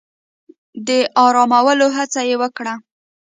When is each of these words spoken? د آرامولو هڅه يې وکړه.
د 0.87 0.89
آرامولو 1.25 1.87
هڅه 1.97 2.21
يې 2.29 2.35
وکړه. 2.41 2.73